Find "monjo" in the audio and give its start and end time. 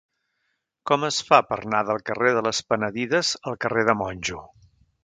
4.05-4.43